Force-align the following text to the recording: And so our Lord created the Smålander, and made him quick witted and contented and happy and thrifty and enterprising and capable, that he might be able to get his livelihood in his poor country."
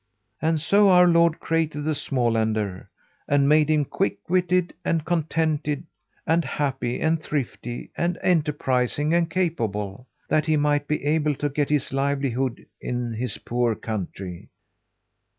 And 0.41 0.59
so 0.59 0.89
our 0.89 1.05
Lord 1.05 1.39
created 1.39 1.83
the 1.83 1.91
Smålander, 1.91 2.87
and 3.27 3.47
made 3.47 3.69
him 3.69 3.85
quick 3.85 4.17
witted 4.27 4.73
and 4.83 5.05
contented 5.05 5.83
and 6.25 6.43
happy 6.43 6.99
and 6.99 7.21
thrifty 7.21 7.91
and 7.95 8.17
enterprising 8.23 9.13
and 9.13 9.29
capable, 9.29 10.07
that 10.27 10.47
he 10.47 10.57
might 10.57 10.87
be 10.87 11.05
able 11.05 11.35
to 11.35 11.49
get 11.49 11.69
his 11.69 11.93
livelihood 11.93 12.65
in 12.81 13.13
his 13.13 13.37
poor 13.37 13.75
country." 13.75 14.49